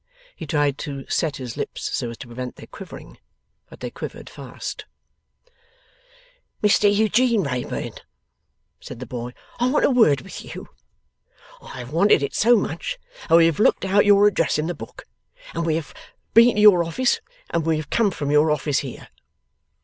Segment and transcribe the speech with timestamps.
[0.35, 3.19] He tried to set his lips so as to prevent their quivering,
[3.69, 4.85] but they quivered fast.
[6.63, 7.99] 'Mr Eugene Wrayburn,'
[8.79, 10.69] said the boy, 'I want a word with you.
[11.61, 12.97] I have wanted it so much,
[13.29, 15.05] that we have looked out your address in the book,
[15.53, 15.93] and we have
[16.33, 17.21] been to your office,
[17.51, 19.07] and we have come from your office here.